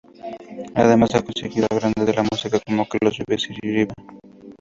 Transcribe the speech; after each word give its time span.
Además 0.73 1.13
ha 1.13 1.19
acogido 1.19 1.67
a 1.69 1.75
grandes 1.75 2.07
de 2.07 2.13
la 2.15 2.23
música 2.23 2.59
como 2.65 2.87
Carlos 2.89 3.19
Vives 3.19 3.47
y 3.51 3.53
Riva. 3.71 3.93